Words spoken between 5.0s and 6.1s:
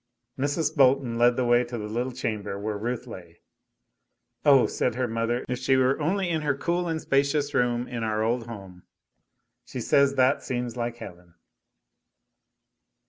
mother, "if she were